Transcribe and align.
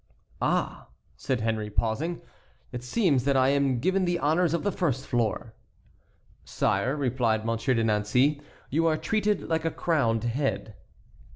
"Ah!" 0.41 0.87
said 1.15 1.41
Henry, 1.41 1.69
pausing, 1.69 2.23
"it 2.71 2.83
seems 2.83 3.23
that 3.23 3.37
I 3.37 3.49
am 3.49 3.79
given 3.79 4.05
the 4.05 4.17
honors 4.17 4.51
of 4.55 4.63
the 4.63 4.71
first 4.71 5.05
floor." 5.05 5.53
"Sire," 6.43 6.95
replied 6.95 7.45
Monsieur 7.45 7.75
de 7.75 7.83
Nancey, 7.83 8.41
"you 8.71 8.87
are 8.87 8.97
treated 8.97 9.43
like 9.43 9.63
a 9.63 9.69
crowned 9.69 10.23
head." 10.23 10.73